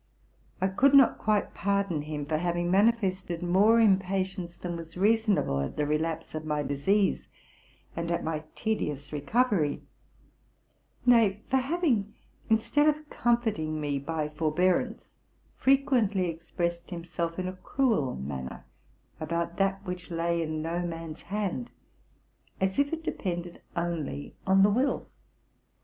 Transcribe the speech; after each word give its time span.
I 0.59 0.67
could 0.67 0.95
not 0.95 1.19
quite 1.19 1.53
pardon 1.53 2.01
him 2.01 2.25
for 2.25 2.39
having 2.39 2.71
manifested 2.71 3.43
more 3.43 3.79
impatience 3.79 4.57
than 4.57 4.75
was 4.75 4.97
reasonable 4.97 5.59
at 5.59 5.77
the 5.77 5.85
relapse 5.85 6.33
of 6.33 6.43
my 6.43 6.63
disease, 6.63 7.27
and 7.95 8.09
at 8.09 8.23
my 8.23 8.37
RELATING 8.37 8.51
TO 8.55 8.63
MY 8.63 8.71
LIFE. 8.71 8.79
295 9.05 9.09
tedious 9.13 9.13
recovery; 9.13 9.81
nay, 11.05 11.43
for 11.51 11.57
having, 11.57 12.15
instead 12.49 12.89
of 12.89 13.11
comforting 13.11 13.79
me 13.79 13.99
by 13.99 14.27
forbearance, 14.29 15.03
frequently 15.55 16.25
expresse 16.29 16.79
d 16.79 16.89
himself 16.95 17.37
in 17.37 17.47
a 17.47 17.53
cruel 17.53 18.15
man 18.15 18.45
ner, 18.47 18.65
about 19.19 19.57
that 19.57 19.85
which 19.85 20.09
lay 20.09 20.41
in 20.41 20.63
no 20.63 20.79
man's 20.81 21.21
hand, 21.21 21.69
asif 22.59 22.91
it 22.91 23.03
depended 23.03 23.61
only 23.75 24.35
on 24.47 24.63
the 24.63 24.71
will. 24.71 25.09